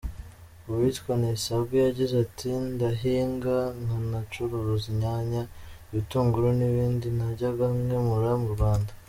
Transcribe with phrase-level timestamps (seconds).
[0.69, 5.41] Uwitwa Nisabwe yagize ati “Ndahinga nkanacuruza inyanya,
[5.89, 8.91] ibitunguru n’ibindi najyaga ngemura mu Rwanda.